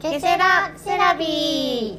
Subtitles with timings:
[0.00, 1.98] ケセラセラビ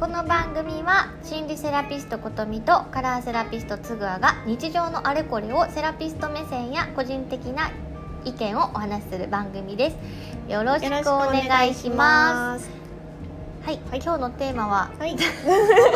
[0.00, 7.70] この番組は心理セラピストことみとカラーセラピストつぐあが日常のあれこれをセラピスト目線や個人的な
[8.24, 9.96] 意見をお話しする番組です。
[10.50, 12.70] よろしくお願いします。
[13.62, 14.90] はい、今日のテーマは？
[14.98, 15.26] はい、 今日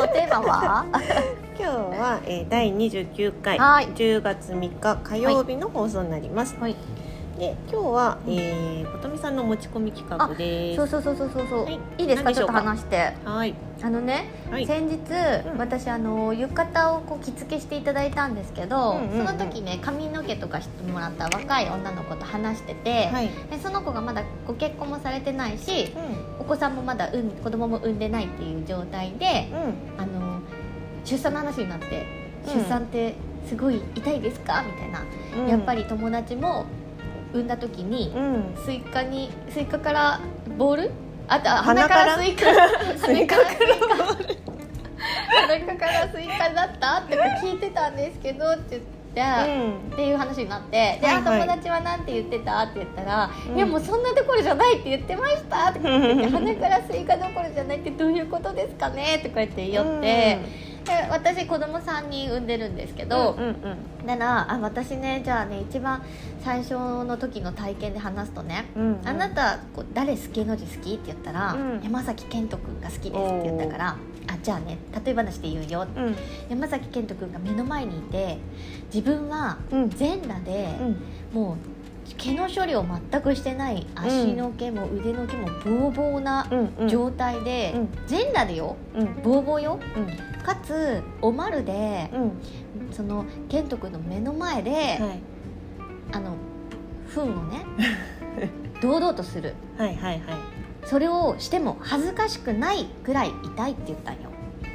[0.00, 0.84] のテーマは？
[1.58, 3.88] 今日は、えー、第29回、はい。
[3.88, 6.56] 10月3日火曜日の放送になります。
[6.58, 6.76] はい。
[7.38, 10.76] で今日は、えー、ことみさんの持ち込み企画です。
[10.76, 11.80] そうそうそうそうそうそう、はい。
[11.98, 12.34] い、いですか？
[12.34, 13.14] ちょっと話して。
[13.24, 13.54] はい。
[13.82, 14.66] あのね、はい。
[14.66, 14.96] 先日、
[15.46, 15.58] うん。
[15.58, 19.26] 私あの浴衣をこう着付けしていただいたんですけど、うんうんうん。
[19.26, 23.30] その時ね髪の毛とかしてもらった若い女の子と話してて、はい。
[23.50, 25.94] でその子がまだご結婚もされてないし
[26.38, 29.74] うお子さんもまだ産ん子供も産んでないっていう状態でんうん。
[29.96, 30.40] あの
[31.10, 32.06] 出産の話になって
[32.46, 33.14] 「うん出産って
[33.48, 35.02] すごい痛いですか?」みたいな、
[35.42, 35.48] うん。
[35.48, 36.64] やっぱり友達も
[37.32, 38.54] 産んだ時に、うん。
[38.64, 40.20] スイカにスイカから
[40.58, 40.90] ボール？
[41.28, 42.44] あと鼻鼻かかららスイカ。
[43.06, 43.48] スイカから
[45.48, 46.98] 鼻からスイカだった？
[47.00, 48.86] って聞いてたんですけどって言って。
[49.20, 49.22] う
[49.90, 49.92] ん。
[49.92, 52.62] っていう話になってで、はいはいあ友達は何て言ってた？
[52.62, 60.38] って言ったら「うんいやもうそんなところじゃないって言ってました」とか言ってて「鼻からスイカどころじゃないってどういうことですかね?」とか言って言って、
[60.84, 63.56] で私子供3人産んでるんですけど、うんうん
[64.06, 66.02] だからあ私ねじゃあね一番
[66.42, 69.08] 最初の時の体験で話すとね、うんうん。
[69.08, 71.80] あなたこう誰好きの字好きって言ったら、うん。
[71.82, 73.96] 山崎賢人君が好きですって言ったから
[74.28, 75.86] あじゃあね例え話で言うよ。
[75.94, 76.16] うん。
[76.48, 78.38] 山崎賢人君が目の前にいて
[78.92, 79.90] 自分はうん。
[79.90, 80.96] 全裸で、うん。
[81.34, 81.56] もう
[82.16, 86.46] 毛の処理を全くしてない足の毛も腕の毛もボーボーな
[86.88, 87.88] 状態で、うん。
[88.06, 88.76] 全裸でよ。
[88.94, 89.22] うん。
[89.22, 89.80] ボーボーよ。
[89.96, 90.42] うん。
[90.42, 92.32] かつおまるで、うん。
[92.92, 94.98] その健人君の目の前で、はい。
[96.12, 96.34] あの
[97.14, 97.64] 糞をね
[98.82, 99.54] 堂々とする。
[99.78, 100.20] はいはいはい。
[100.84, 104.30] それをしても恥ずかしくないぐらい痛いって言ったんよ。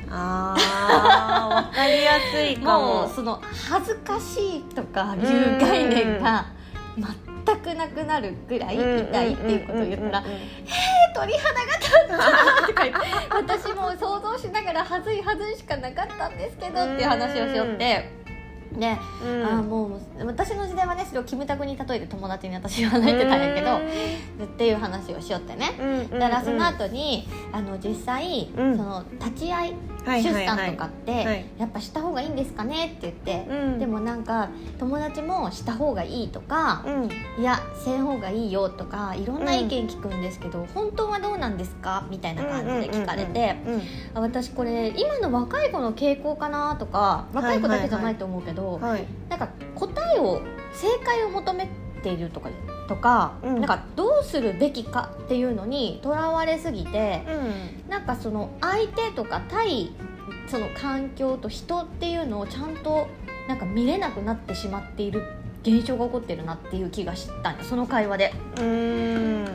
[0.09, 3.01] あーわかりやすいかも。
[3.01, 6.45] もうその恥ずかしいとかいう概念が
[7.45, 10.49] 全くなくなるぐらい痛いっていうことを言ったらうんうんうんうん
[11.15, 12.93] 「鳥肌が立った」とて
[13.31, 18.25] 私も想像しながら恥ずい恥ずいしかなかったんですけどっていう話をしよって。
[18.77, 19.45] で、うん。
[19.45, 23.79] あーもう私の時代はねそれをキムタクに例えて友達に私は泣いてたんやけど
[24.55, 25.71] っていう話をしよってね。
[26.11, 28.77] うんだからその後にあの実際、うん。
[28.77, 29.73] その立ち会い
[30.05, 31.45] はい出産とかって、はい。
[31.57, 33.79] やっぱした方がいいんですかねって言って、うん。
[33.79, 34.49] でもなんか
[34.79, 37.41] 友達もした方がいいとか、うん。
[37.41, 43.57] いやせん方がいいよとかいろんな意見聞くんですけど、本当はどうなんですかみたいな感じで聞かれて、
[44.13, 49.05] 私これ今の若い子の傾向かなとか若い子だけじゃないと思うけど、はい。
[49.27, 51.67] なんか答えを正解を求め
[52.01, 52.49] ているとか
[52.87, 53.55] とか、うん。
[53.55, 57.23] なんかどうするべきかっていうのにとらわれすぎて
[57.85, 57.89] うん。
[57.89, 59.91] なんかその相手とか対
[60.47, 63.07] その環境と人っていうのをちゃんと
[63.47, 65.23] なんか見れなくなってしまっている
[65.63, 68.33] 現象が起こってるなっていう気がしたんよその会話で。
[68.59, 69.45] うん。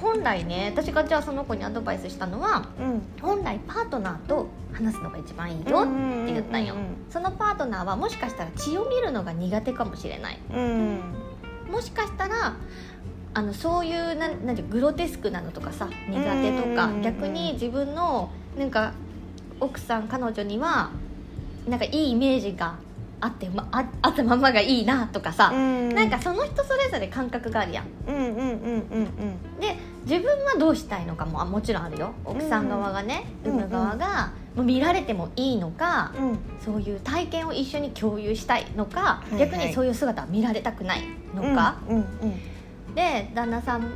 [0.00, 3.02] 本来ね私がじゃあその子にアドバイスしたのはうん。
[3.20, 5.84] 本来パートナーと話すのが一番いいよっ
[6.26, 6.74] て言ったんよ。
[7.10, 10.38] そのパートナーはもしかしたら血を見るのが苦手かもしれない。
[10.52, 11.29] うん
[11.70, 12.56] もしかしたら
[13.32, 18.92] あのそういうなんなんてグロテスクなのとかさ苦手とかうん逆に自分のなんか
[19.60, 20.90] 奥さん彼女には
[21.68, 22.74] なんかいいイメージが
[23.20, 25.94] あって、ま、ああったままがいいなとかさ、うん。
[25.94, 27.84] なんかその人それぞれ感覚があるやん。
[28.08, 29.60] うんうんうんうんうん。
[29.60, 29.76] で
[30.06, 32.12] 自分はどうしたいのかももちろんあるよ。
[32.24, 36.38] 奥さん側がねうん産む側がもう見られてもいいのかうん。
[36.64, 39.38] そういう体験を一緒に共有したいのか、いはい。
[39.38, 41.02] 逆にそういう姿は見られたくない
[41.34, 42.04] のか、うんうん
[42.94, 43.94] で旦那さん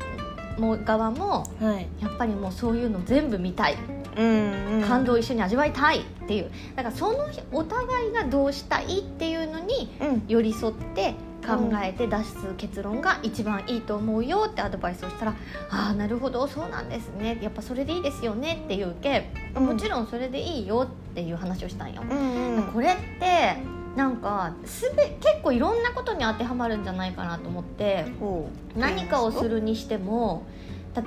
[0.57, 1.87] も側もうんはい。
[2.01, 3.77] やっぱりもうそういうの全部見たい、
[4.17, 4.85] うんうん。
[4.87, 6.51] 感動を一緒に味わいたいっていう。
[6.77, 10.23] だからそのお互いがどうしたいっていうのにうん。
[10.29, 11.15] 寄り添って
[11.47, 15.35] 考えて出す結論が一番いいと思うよってアドバイスをしたら
[15.71, 17.39] 「ああなるほどそうなんですね。
[17.43, 19.67] やっぱそれでいいですよね」っていうけうん。
[19.67, 22.03] もちろんそれでいいよっていう話をしたんよ。
[22.09, 22.63] うんうん。
[22.65, 23.57] これって
[23.97, 28.79] なんかすべ結構いろんなことに当てはまるんじゃないかなと思ってほう。
[28.79, 30.45] 何かをするにしても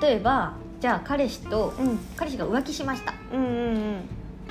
[0.01, 1.99] 例えばじゃあ彼氏とうん。
[2.15, 3.13] 彼氏が浮気しました。
[3.33, 4.01] うんうん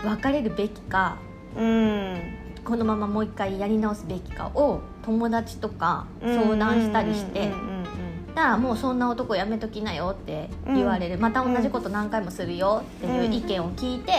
[0.04, 1.16] 別れるべきか
[1.56, 2.20] うんうん。
[2.64, 8.34] このままもう一回やり直すべきかを友達とか相談したりしてうんうん。
[8.34, 14.12] だからもうそんな男やめときなよって言われる、また同じこと何回もするよっていう意見を聞いて、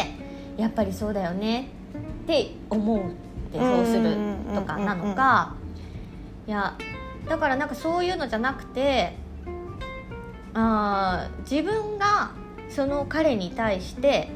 [0.57, 1.69] やっぱりそうだよね。
[2.23, 3.11] って思うっ
[3.51, 4.15] てそうする
[4.55, 5.55] とかなのか、
[6.47, 6.77] いや
[7.27, 9.13] だからなんかそういうのじゃなくて
[10.53, 12.31] あー自分が
[12.69, 14.29] その彼に対して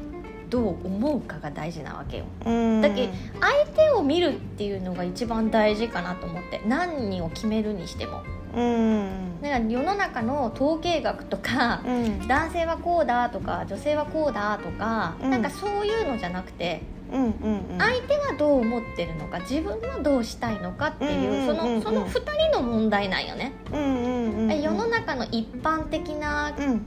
[0.52, 2.24] どう思うかが大事なわけよ。
[2.44, 2.82] うん。
[2.82, 3.08] だけ
[3.40, 8.22] 相手を見るっていうのが一番大事かなと思って何を決めるにしても。
[8.54, 9.40] うん。
[9.40, 12.28] だから世の中の統計学とかうん。
[12.28, 15.30] 男性はこうだとか女性はこうだとか、うん。
[15.30, 17.30] なんかそういうのじゃなくてうんうん
[17.70, 17.78] うん。
[17.78, 21.82] 相手はどう思ってるのか自分はどうしたいのかっていう、うんうんうんうん。
[21.82, 24.60] そのその2人の問題なんよね、うんうんうん。
[24.60, 26.82] 世の中の一般的なうん。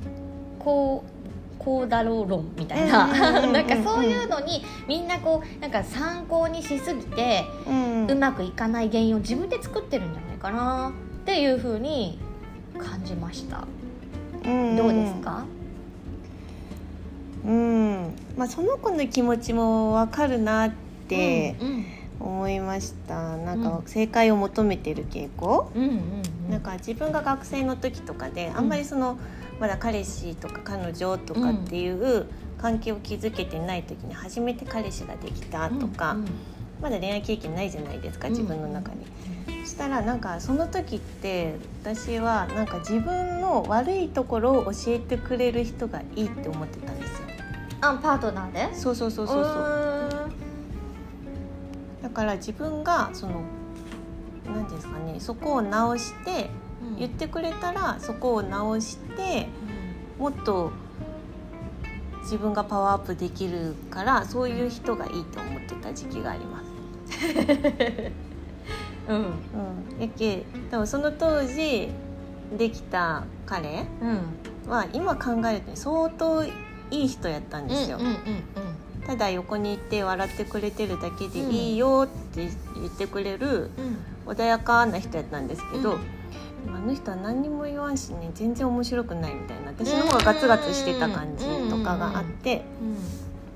[0.60, 1.15] こう
[1.66, 3.46] こうだろう論みたいな、うんうんうんうん。
[3.46, 8.08] う んなんかそういうのにみんなこうなんか参考にしすぎて、うん。
[8.08, 10.92] うまくいかない原因を自分で作ってるんじゃないかな。
[11.24, 12.20] っていうふうに
[12.78, 13.64] 感じました、
[14.46, 14.76] うん。
[14.78, 15.44] どうですか、
[17.44, 18.16] うん。
[18.38, 20.72] まあその子の気持ちもわかるなっ
[21.08, 21.86] てうんうん。
[22.18, 23.38] 思いました。
[23.38, 23.84] なんかうん。
[23.88, 25.72] 正解を求めてる傾向。
[25.76, 25.92] うんうんう
[26.50, 26.52] ん。
[26.52, 29.18] なんか自分が学生の時とかであんまりその
[29.60, 32.26] まだ彼氏とか彼女とかっていう
[32.58, 36.26] 関係を築けてない時に初めて彼氏ができたとか、うん
[36.82, 39.06] まだ恋愛経験ないじゃないですかうん自分の中に。
[39.64, 47.28] そしたらなんかその時って私はなんか自分の悪いところを教えてくれる人がいいって思ってたんですよ。
[47.80, 48.76] あパートナーで？
[48.76, 50.30] そうそうそうそうそう。
[52.02, 53.42] うだから自分がその
[54.46, 56.50] 何ですかねそこを直して
[56.98, 59.48] 言ってくれたらそこを直して
[60.18, 60.72] もっと
[62.24, 66.66] 自分がパワーアップできるからそういう人がいいと思ってた時期があります。
[69.08, 69.18] うん。
[69.18, 71.90] うん、やけでもその当時
[72.58, 74.70] できた彼うん。
[74.70, 76.50] は今考えると相当い
[76.90, 78.00] い人やったんですよ、
[79.06, 83.70] ただ横にいて笑ってくれてるだけでいいよって言ってくれる
[84.26, 84.34] うん。
[84.34, 86.15] 穏やかな人やったんですけど、うん
[86.68, 89.68] あの人は何にも言わんしね全然面白くないみたいな。
[89.70, 92.64] 私の方がガツガツしてた感じとかがあって。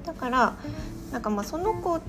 [0.05, 0.55] だから
[1.11, 1.99] なんかまあその子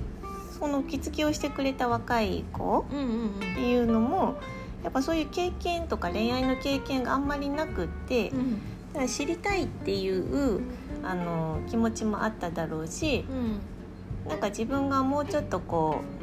[0.59, 4.35] その着付けをしてくれた若い子っていうのも
[4.83, 8.59] やっぱそういう経験とか恋愛の経験があんまりなくってうん
[8.93, 10.61] だから知りたいっていう
[11.03, 13.59] あの気持ちもあっただろうしうん。
[14.29, 16.20] なんか自分がもうちょっとこう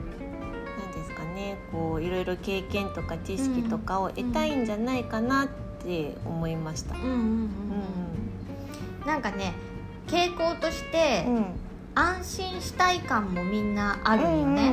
[1.38, 5.48] ねこういろいろ経験とか知識とかを得たいんじゃないかなっ
[5.84, 6.94] て思いました。
[9.06, 9.54] なんかね
[10.08, 11.46] 傾向としてうん。
[11.94, 14.72] 安心したい感もみんなあるよね、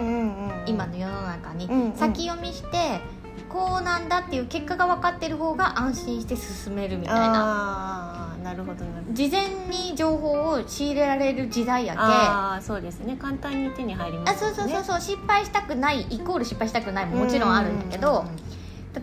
[0.68, 1.94] 今の世の中に、うんうん。
[1.94, 3.02] 先読みして
[3.50, 8.32] こうなんだっていう結果が分かってる方が安心して進めるみたいな。
[8.34, 9.14] あーなるほどなるほど。
[9.14, 13.18] 事前に情報を仕入れられる時代やけああそうですね。
[13.20, 15.02] 簡単に手に入りまあすそうそうそうそう。
[15.02, 18.26] 失敗したくないイコール失敗したくないももちろんあるんだけど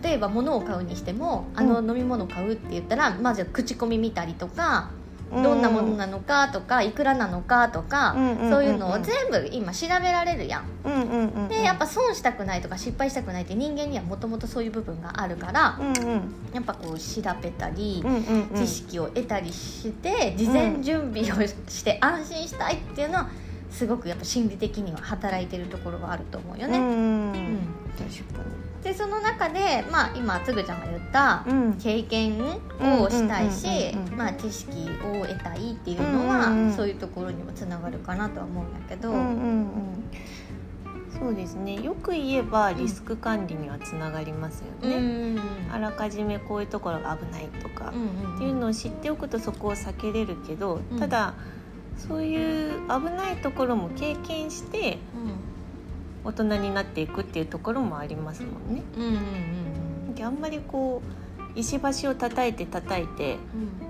[0.01, 4.89] 例えば物を買うにしてもあの飲み物買うって言ったらまず口コミ見たりとか
[5.41, 8.13] どんなものなのかとかいくらなのかとか
[8.49, 11.47] そういうのを全部今調べられるやん。
[11.49, 16.21] でやっぱ損したくないとか失敗したくないって人間にはもともとそういう部分があるからうんうん。
[16.53, 18.03] やっぱこう調べたり
[18.55, 23.29] 知識を得たりして事前準備をして安心したいっていうのは
[23.73, 26.77] すごくやっぱ心理的には働いてるところがあると思うよね。
[26.77, 26.85] うん。
[26.85, 26.91] う
[27.31, 27.33] ん。
[27.97, 28.43] 確か
[28.83, 31.45] でその中で、まあ、今つぐちゃんが言った
[31.81, 33.65] 経験をしたいし
[34.37, 36.73] 知識を得たいっていうのは、うんうんうん。
[36.73, 39.29] そういうところにもつながるかなとは思うんだけど、うんうんう
[39.61, 40.03] ん。
[41.17, 41.81] そうですね。
[41.81, 45.39] よく言えばリスク管理にはつながりますようんうね、ん。
[45.71, 50.99] あらかじめこういうところが危ないとか、うんうんっていうのを知っておくとそこを避けれるけど、うん。
[50.99, 51.35] ただ
[51.97, 54.97] そういう危ないところも経験して
[56.23, 58.83] 大人になっていくっていうところもありますもんね。
[58.97, 59.03] うん。
[59.03, 61.01] うんうんあんまりこ
[61.55, 63.37] う石橋を叩いて叩いて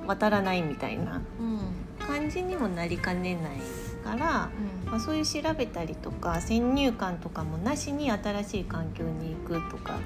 [0.02, 0.08] うん。
[0.08, 1.60] 渡らないみたいなうん。
[2.06, 3.58] 感じにもなりかねない
[4.04, 4.50] から、
[4.86, 10.00] まあ、そういう調べたりとか先入観とかもなしに新しい環境に行くとか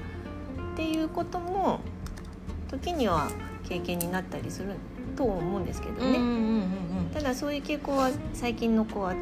[0.74, 1.80] っていうことも
[2.70, 3.28] 時には
[3.68, 4.74] 経験になったりする
[5.18, 6.06] と思うんですけどね。
[6.06, 6.68] うんうんうんうん
[7.12, 9.14] ただそういう傾向は最近の子は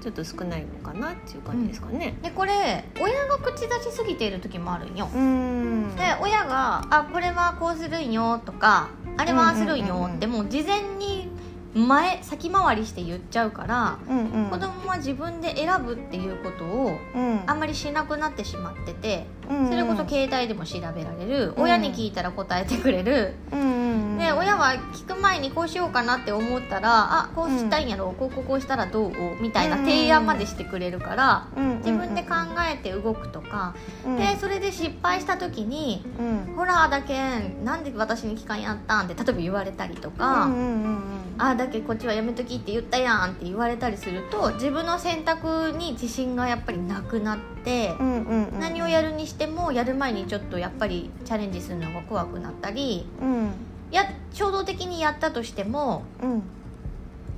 [0.00, 2.14] ちょっと少ないのかなっていう感じですかね。
[2.22, 5.08] でこれ親が口出しすぎている時もあるんよ。
[5.12, 11.28] うんで親が「あこれはこうするんよ」とか「あれはするんよ」ってもう事前に
[11.74, 19.68] 前先回りして言っちゃうから、うんうん子供は自分で選ぶっていうことをうんあんまりしなくなってしまっててうんうん。
[19.70, 21.62] それこそ携帯でも調べられる、うん。
[21.64, 23.78] 親に聞いたら答えてくれる、うんうんうん
[24.18, 29.12] で親は聞く前にこうしようかなって思ったらあこうしたいんやろ、こうこうこうしたらどう？
[29.40, 31.78] みたいな提案までしてくれるから、うんうんうん。
[31.78, 32.34] 自分で考
[32.68, 34.16] えて動くとか、うん。
[34.16, 40.46] でそれで失敗した時にうん「ほらだけんなんで私に聞かんやったん?」って例えば言われたりとか。
[40.46, 40.98] うんうんうんうん
[41.40, 47.57] あだけこっちはやめときって言ったやんって言われたりすると自分の選択に自信がやっぱりなくなって、
[47.98, 53.50] うんうんうん何をやるにしてもやる前にちょっとやっぱりチャレンジするのが怖くなったりうん。
[53.90, 56.42] や衝動的にやったとしてもうん。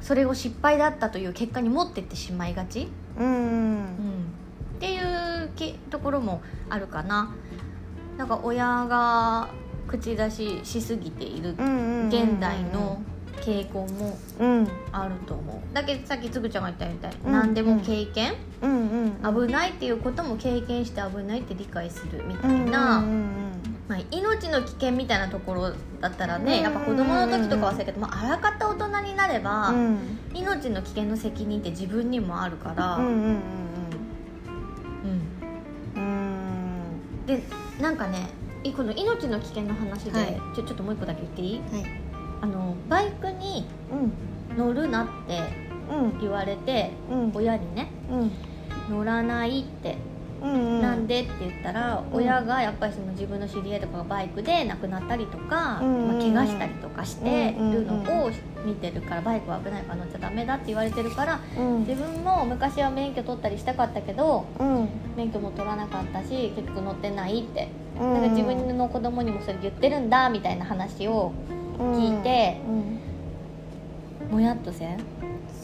[0.00, 3.32] それを失敗だったという結果に持ってってしまいがち、うんうん。
[3.32, 3.84] うん、
[4.76, 7.34] っていうけところもあるかな。
[8.16, 9.48] なんか親が
[9.88, 11.50] 口出ししすぎている
[12.08, 13.02] 現代の
[13.40, 14.68] 傾向もうん。
[14.92, 15.74] あると思う。
[15.74, 17.32] だけどさっきつぐちゃんが言ったみたい、うん。
[17.32, 18.34] 何でも経験？
[18.62, 19.46] うんうん。
[19.46, 23.30] 危ないっていうことも経験して危ないって理解するみたうんいな、うんうん。
[23.88, 29.98] まあ、命の危険みたいなところだったらね、うんやっぱ子供の時とかはそうやけど、まあ、あらかた大人になれば、うん。
[30.32, 33.32] 命の危険の責任って自分にもあるから、うんうんうんうん。
[35.96, 36.02] うん。
[36.02, 36.06] う
[37.24, 37.26] ん。
[37.26, 37.42] で
[37.80, 38.28] なんかね
[38.62, 40.40] いこの命の危険の話で、はい。
[40.54, 41.60] ちょちょっともう一個だけ言っていい？
[41.72, 42.09] はい
[42.40, 44.56] あのバイクにうん。
[44.56, 45.40] 乗るなって
[45.92, 46.20] うん。
[46.20, 47.32] 言われてうん。
[47.34, 48.96] 親にねうん。
[48.96, 49.96] 乗らないって
[50.42, 52.16] うんなんでって言ったら、うん。
[52.16, 58.30] 親がやっぱりその自分の知り合いとかがバイクで亡くなったりとか、うんまあ、怪我したりとかしてるのを
[58.64, 61.80] 見てるからバイクは危ないから乗っちゃダメだって言われてるからうん。
[61.80, 64.88] 自分も昔は免許取ったりしたかったけどうん。
[65.14, 67.68] 免許も取らなかったし結局乗ってないって。
[68.00, 68.14] うん。
[68.14, 71.32] だから自分の子供にもそれ言ってるんだみたいな話を
[71.80, 74.98] 聞いてうんもやっとせん？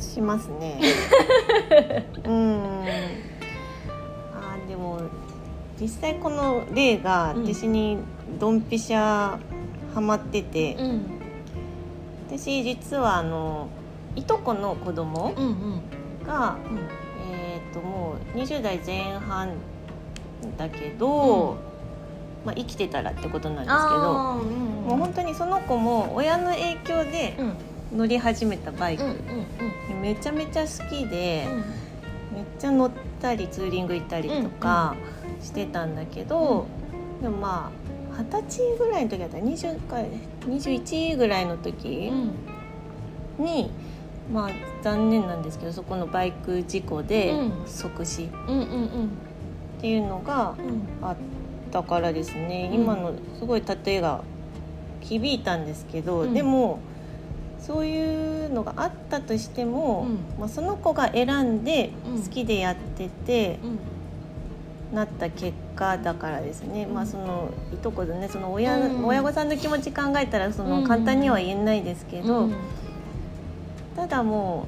[0.01, 0.81] しますね。
[2.25, 2.85] うん。
[4.35, 5.01] あーでも
[5.81, 7.45] 実際この例がうん。
[7.47, 7.99] 私に
[8.41, 9.39] ドンピシャ
[9.95, 11.03] ハマってて、うん。
[12.29, 13.69] 私実はあの
[14.17, 16.27] いとこの子供うんうん。
[16.27, 16.79] が、うん。
[17.33, 19.51] えー、ともう20代前半
[20.59, 21.66] だけど、うん
[22.47, 27.53] まあ、生きてたらってことなんですけどうんうんもう本当にその子も親の影響でうん。
[27.95, 29.05] 乗り始めたバイク。
[30.03, 32.37] めちゃめちゃ好きで、うん。
[32.37, 32.91] めっちゃ乗っ
[33.23, 34.97] たりツーリング行ったりとか
[35.41, 36.67] してたんだけど、
[37.23, 37.71] でもま
[38.13, 39.97] あ二十歳ぐらいの時だったら20か
[40.47, 42.11] 21ぐらいの時
[43.39, 43.45] うん。
[43.45, 43.71] に、
[44.33, 44.51] まあ
[44.83, 47.53] 残念なんですけどそこのバイク事故でうん。
[47.67, 48.29] 即死っ
[49.81, 51.07] ていうのがうん。
[51.07, 51.17] あっ
[51.71, 52.83] たからですね、うん。
[52.83, 54.23] 今のすごい例えが
[55.01, 56.35] 響いたんですけど、うん。
[56.35, 56.79] でも
[57.61, 60.07] そういうのがあったとしても、
[60.37, 61.29] うまあ、その子が選
[61.61, 62.23] んでうん。
[62.23, 63.79] 好きでやってて、うん。
[64.95, 66.95] なった結果だからですね、うん。
[66.95, 69.05] まあそのいとこのねその親,、うん。
[69.05, 72.55] 親御さんの気持ち考えたらそのうん簡単には言えないですけど、うん。
[73.97, 74.67] ただも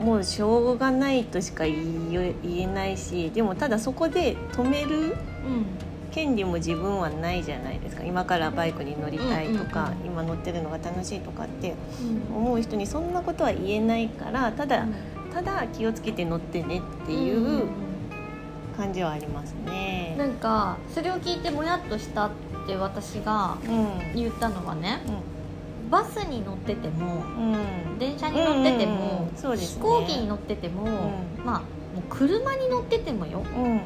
[0.00, 5.16] うもうしょうがないとしか言えないしでもただそこで止める
[6.18, 8.02] 権利も自分はないじゃないですか。
[8.02, 11.74] 今からバイクに乗りたいとか、うんうん今乗ってるのが楽しいとかって
[12.32, 12.36] うん。
[12.36, 14.86] 思う人にそんなことは言えないからただ、
[15.32, 17.66] ただ気をつけて乗ってねっていう
[18.76, 20.16] 感じはありますね。
[20.18, 22.30] なんかそれを聞いてもやっとしたっ
[22.66, 24.14] て私がうん。
[24.16, 24.98] 言ったのはね
[25.88, 27.52] バスに乗っててもうん。
[27.52, 27.56] う
[27.94, 29.38] ん電車に乗っててうんうんもうん。
[29.38, 29.82] そうですね。
[29.84, 30.86] 飛行機に乗っててもん。
[31.44, 33.44] まあもう車に乗っててもよ。
[33.56, 33.80] うん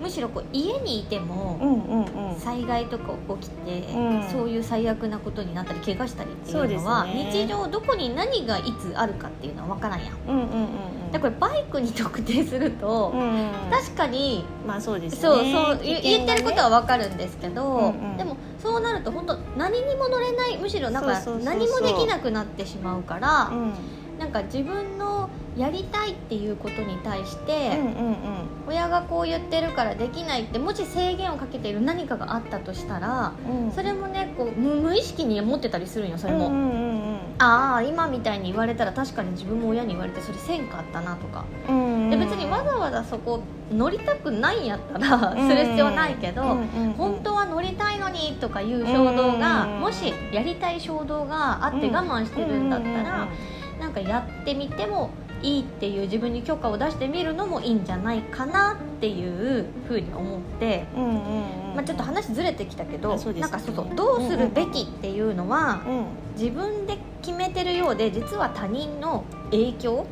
[0.00, 2.06] むしろこう家にいても
[2.38, 4.28] 災害とか起きて、うん。
[4.30, 7.30] そういう最悪なことになったり怪我したりっていうのは、ね。
[7.32, 10.14] 日常どこに何がいつあるかっていうのは分からんやん。
[10.28, 10.62] うんうんうん
[11.06, 11.12] うん。
[11.12, 13.14] だからバイクに特定すると、
[13.70, 15.18] 確かにまあそうですね。
[15.20, 23.72] そうそう、言ってることは分かるんですけど、でもそうなると本当何にも乗れないむしろなんか何もできなくなってしまうから、うん。
[24.18, 25.23] なんか自分の
[25.56, 27.78] やりたいっていうことに対して、
[28.66, 36.50] 親がこう言ってるからできないってもし制限をかけている何かがあったとしたらうんそれもねこう無無意識に持ってたりするんよそれも、
[37.38, 41.44] ああ今みたいに言われたら確かに自分も親に言われてそれせんかったなとか。
[41.68, 43.40] うんで別にわざわざそこ
[43.72, 46.42] 乗りたくないんやったらする必要ないけど、
[46.98, 53.28] 本当は乗りたいのにとかいう衝動がうんもしやりたい衝動があって我慢してるんだったら
[53.80, 55.10] なんかやってみても
[55.44, 61.16] いいっていう自分に許可を出してみるのもいいんじゃないかなっていうふうに思って、うんうんうん。
[61.74, 69.22] まあ、ちょっと話ずれてきたけど、ねなんかそうそうどうするべきっていうのは、うん自分で決めてるようで実は他人の
[69.52, 70.04] 影響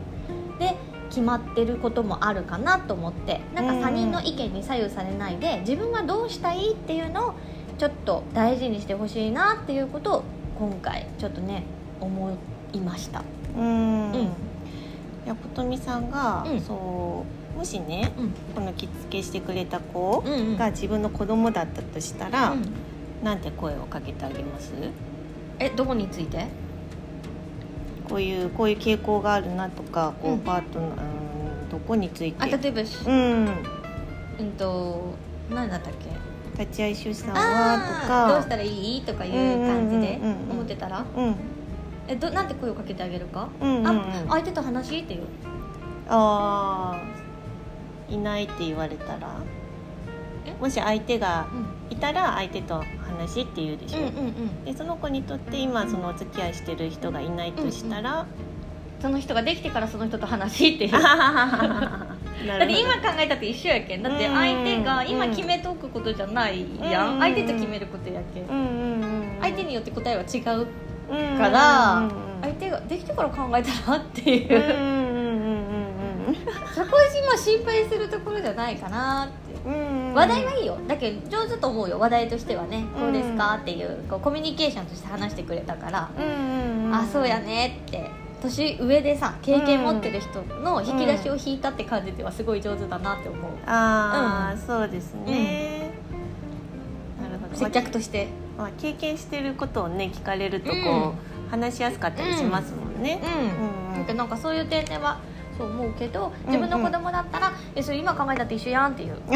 [0.61, 0.77] で
[1.09, 7.35] 決まってることもあるかなと思ってなんか他人の意見に左右されないで自分はどうしたいっていうのを
[7.77, 10.23] ちょっと大事にしてほしいなっていうことを
[10.59, 11.65] 今回ちょっとね
[12.01, 12.39] 思
[12.73, 13.25] いました。
[13.57, 14.13] うん。
[14.13, 14.52] うん
[15.25, 16.61] いや琴美さんが、うん。
[16.61, 17.25] そ
[17.55, 18.31] うもしねうん。
[18.55, 20.23] この着付けしてくれた子
[20.59, 22.65] が自分の子供だったとしたら、うん。
[23.23, 24.73] なんて声をかけてあげます？
[25.59, 26.47] えどこについて？
[28.09, 30.93] こういうこういう傾向があるなとかこう、うんパートナーう
[31.67, 32.43] んどこについて？
[32.43, 33.47] あ例えばしうん。
[34.41, 35.15] うんと
[35.51, 35.93] 何だったっ
[36.57, 36.63] け？
[36.65, 38.27] 立ち会い出産あはとか。
[38.27, 39.03] ーどうしたらいい？
[39.03, 39.33] とかいう
[39.67, 40.19] 感じで
[40.51, 41.05] 思ってたら？
[41.17, 41.35] うん
[42.09, 43.87] えどなんて声をかけてあげるか、うんうんうん。
[43.87, 45.23] あ相手と話っていう
[46.09, 49.37] あーいないって言われたら。
[50.45, 50.53] え？
[50.61, 51.97] もし相手がうん。
[51.97, 54.65] いたら相手と話って言うでしょ、うんうんうん。
[54.65, 58.27] でその子にとって今そのお付き合いしてる人がいないとしたら、
[59.01, 60.91] その人ができてからその人と話っていう。
[60.99, 60.99] だ
[62.59, 64.03] なって今考えたって一緒やけん。
[64.03, 69.41] だって相手が今決めとくことじゃないやうんん相手と決めることやけんうんうんうん。
[69.41, 70.67] 相手によって答えは違う
[71.13, 72.13] うんからうんうん。
[72.43, 74.59] 相手ができてから考えたらっていう。
[74.59, 75.57] んうんううん
[76.29, 76.37] うん
[76.75, 79.71] そこ今心配するところじゃないかなってう。
[79.71, 80.77] んうん話題はいいよ。
[80.89, 81.99] だけど上手と思うよ。
[81.99, 88.11] 話題としてはねこうですかうんっていうこうコミュニケーションとして話してくれたからうんうんうんあそうやねって。
[88.43, 93.53] 年上でさ経験持ってる人の引き出しを引いたって感じではすごい上手だなって思う。
[93.67, 94.61] ああ、うん。
[94.61, 95.93] そうですね、
[97.23, 97.57] なるほど。
[97.57, 98.27] 接客として
[98.59, 100.79] まあ、経験してることをね聞かれるとこう、う
[101.11, 101.13] ん。
[101.53, 103.21] 話しやすかったりしますもんね。
[103.23, 105.21] うん、うんだけどなんかそういう点では
[105.59, 109.19] そう思うけど自分の子供だったら「えそれ今考えたって一緒やん」っていう。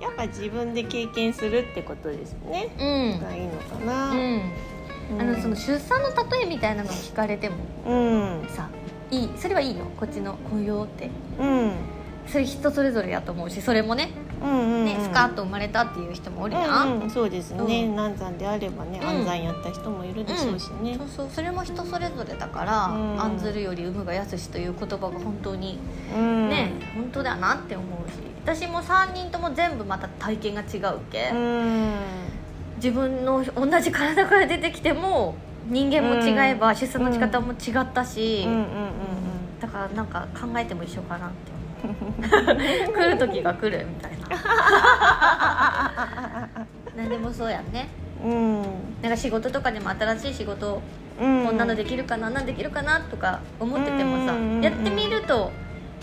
[0.00, 2.68] やっぱ自分で経験するってことですね。
[2.78, 2.84] う
[3.18, 3.20] ん。
[3.22, 4.40] がいいのかな、うん。
[5.12, 5.20] うん。
[5.20, 8.48] あのその出産の例えみたいなのを聞かれてもうん。
[8.48, 8.68] さ
[9.10, 9.30] いい？
[9.36, 9.84] それはいいの？
[10.00, 11.10] こっちの雇用って。
[11.38, 11.72] うん。
[12.26, 14.08] それ人それぞれやと思うしそれもね。
[14.14, 14.23] うんうん
[14.84, 17.96] ねスカート生まれたっていう人もおるやん、うんうん、そうですね、うん。
[17.96, 19.08] 難産であればねうん。
[19.08, 20.96] 安産やった人もいるでしょうしね。
[20.96, 23.20] そうそうそれも人それぞれだから「うん。
[23.20, 25.78] 案ずるより産むがやすし」という言葉が本当に
[26.14, 26.48] うん。
[26.48, 28.14] ね、本当だなって思うし。
[28.44, 31.94] 私も3人とも全部また体験が違うけ、うん。
[32.76, 35.34] 自分の同じ体から出てきても
[35.66, 38.52] 人間も違えば出産の仕方も違ったし、うん。
[38.52, 38.58] うん。
[38.58, 38.64] うん。
[39.60, 41.53] だからなんか考えても一緒かなって
[42.94, 44.36] 来る時が来るみたいな。
[46.96, 47.88] 何でもそうやんね。
[48.24, 48.62] うん。
[49.02, 50.80] なんか仕事とかでも新しい仕事
[51.20, 51.46] うん。
[51.46, 55.50] こんなのできるかななんできるかなとか思っててもさうんやってみると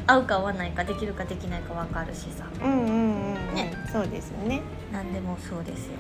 [0.08, 2.46] 合うか合わないかできるかできないか分かるしさ。
[2.64, 3.56] うんうんうんうん。
[3.56, 3.74] ね。
[3.92, 4.62] そうですね。
[4.92, 5.94] 何でもそうですよ。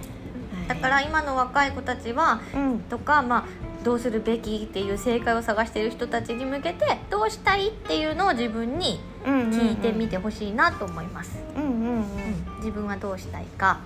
[0.58, 0.67] はい。
[0.67, 2.80] だから今の若い子たちはうん。
[2.82, 3.44] とか、まあ、
[3.84, 11.39] どうするべきっていう正解を探している人たちに向けてどうしたいっていうのを自分に聞いてみてほしいなと思います、
[12.60, 13.80] 自分はどうしたいか。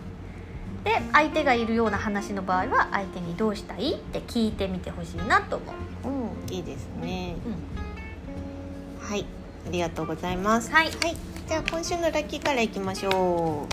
[0.83, 6.53] で相手がいるような話の場合は相手にどうしたいって聞いてみてほしいなと思う、うん。
[6.53, 7.35] いいですね。
[9.01, 9.07] うん。
[9.07, 9.25] はい。
[9.67, 10.71] ありがとうございます。
[10.71, 10.91] はい。
[10.91, 13.13] じゃあ今週のラッキーからいきましょう。
[13.13, 13.65] は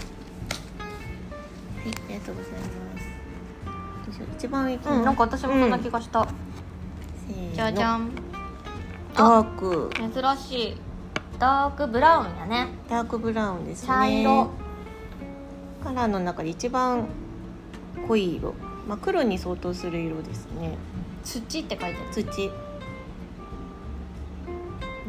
[1.85, 1.89] い。
[1.89, 2.82] ありがとうございます
[4.37, 6.27] 一番上うん、なんか私もそんな気がした、
[7.55, 8.11] じゃじゃん。
[9.17, 9.91] ダーク。
[9.95, 10.77] 珍しい。
[11.39, 12.69] ダークブラウンやね。
[12.89, 13.89] ダークブラウンですね。
[13.89, 14.51] 茶色。
[15.83, 17.07] カラーの中で一番
[18.07, 18.55] 濃い色、
[18.89, 20.77] まあ、黒に相当する色ですね。
[21.25, 22.25] 土って書いてある。
[22.25, 22.49] 土。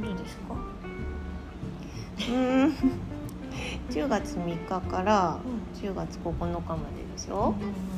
[0.01, 0.55] どうですか？
[2.29, 2.73] うん。
[3.89, 5.37] 10月3日から
[5.75, 7.53] 10月9日まででしょ。
[7.59, 7.92] うーん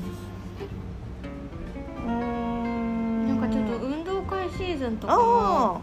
[2.06, 5.82] なんかちょっと運動会シーズンとかあも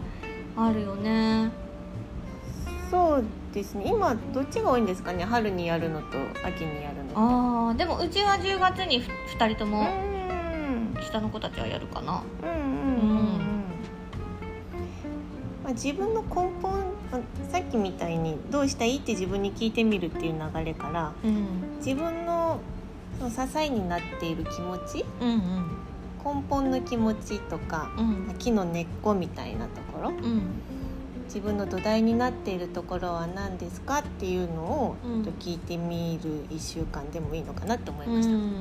[0.57, 1.51] ああるよね。
[2.89, 3.85] そうですね。
[3.87, 5.25] 今どっちが多いんですかね？
[5.25, 7.19] 春にやるのと秋にやるのと。
[7.19, 12.23] ああでもうちは10月に2人とうもん下の子たちはやるかな。
[12.43, 12.59] うんうんうん。
[12.59, 13.53] うん
[15.63, 16.27] まあ、自分の根
[16.61, 16.71] 本
[17.11, 21.77] まあさっきみたいにどうしたいって自分に聞いてみるっていう流れからうん。
[21.77, 22.59] 自分の
[23.19, 25.39] 支えになっている気持ちうんうん
[26.25, 28.35] 根本の気持ちとかうん。
[28.37, 30.41] 木の根っこみたいなところうん。
[31.25, 35.23] 自分の土台になっているところは何ですかっていうのをうん。
[35.23, 38.33] ちょっと聞いてみる1週間でもいいのかなと思いました。
[38.33, 38.53] うん。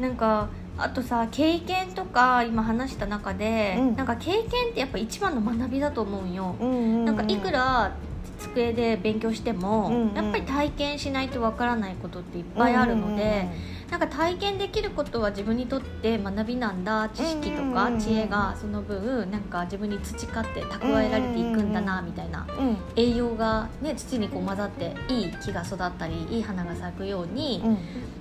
[0.00, 3.96] なんかあとさ経験とか今話した中で、うん。
[3.96, 7.04] なんか経験ってやっぱ一番の学びだと思うんよ、うんうんうん。
[7.04, 7.94] なんかいくら
[8.38, 13.48] 机で勉強しても、うんうんやっぱり体験しないとわからないことっていっぱいあるので、
[13.90, 22.46] なんか体験できることは自分にとって学びなんだ知識とか知恵がその分なんか自分に培って蓄えられていくんだなみたいな。
[22.58, 22.76] うん。
[22.96, 27.78] 栄養が、ね、土にこう混ざっていい木が育ったりいい花が咲くようにうん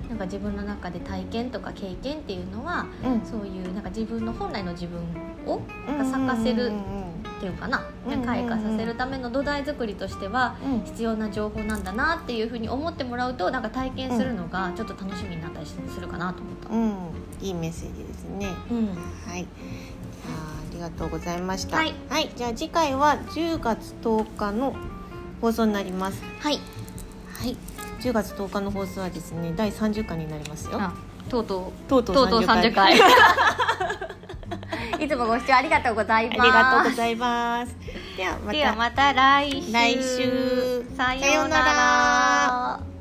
[0.09, 3.21] なんか自分の中で体験とか経験っていうのはうん。
[3.25, 4.99] そういうなんか自分の本来の自分
[5.45, 7.85] を咲かせるうんっていうかな。
[8.05, 8.25] うんうんうん。
[8.25, 10.83] 開花させるための土台作りとしてはうん。
[10.83, 16.69] 必要な情報なんだなっていうふうに思ってもらうとなんか体験するのがちょっと楽しみになったりするかなと思った。
[16.69, 16.93] うん。
[17.41, 18.49] いいメッセージですね。
[18.69, 18.87] うん。
[18.87, 19.45] はい。
[20.25, 21.77] あありがとうございました。
[21.77, 21.93] はい、
[22.35, 24.75] じゃあ次回は10月10日の
[25.41, 26.21] 放送になります。
[26.39, 26.59] はい。
[27.33, 27.57] はい。
[28.03, 30.73] 10月10日の放送はですね、第30回になりますよ。
[30.73, 30.93] あ
[31.29, 32.99] とうととうとううとうとう30 30回。
[32.99, 32.99] 回。
[35.05, 36.41] いつもご視聴ありがとうございます。
[36.41, 37.75] ありがとうございます。
[38.51, 39.13] ではまた。
[39.13, 39.71] 来週。
[39.71, 40.85] 来週。
[40.97, 42.92] さようなら